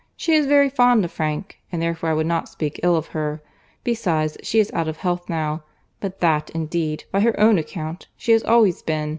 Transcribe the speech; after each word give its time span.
She 0.17 0.33
is 0.33 0.47
very 0.47 0.67
fond 0.67 1.05
of 1.05 1.11
Frank, 1.11 1.59
and 1.71 1.79
therefore 1.79 2.09
I 2.09 2.15
would 2.15 2.25
not 2.25 2.49
speak 2.49 2.79
ill 2.81 2.95
of 2.95 3.09
her. 3.09 3.39
Besides, 3.83 4.35
she 4.41 4.57
is 4.57 4.71
out 4.73 4.87
of 4.87 4.97
health 4.97 5.29
now; 5.29 5.61
but 5.99 6.21
that 6.21 6.49
indeed, 6.55 7.03
by 7.11 7.19
her 7.19 7.39
own 7.39 7.59
account, 7.59 8.07
she 8.17 8.31
has 8.31 8.43
always 8.43 8.81
been. 8.81 9.09